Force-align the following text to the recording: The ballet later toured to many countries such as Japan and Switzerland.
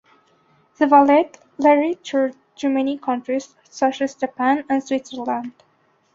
The 0.79 0.87
ballet 0.87 1.29
later 1.59 1.93
toured 2.01 2.35
to 2.55 2.69
many 2.69 2.97
countries 2.97 3.55
such 3.69 4.01
as 4.01 4.15
Japan 4.15 4.65
and 4.67 4.83
Switzerland. 4.83 5.53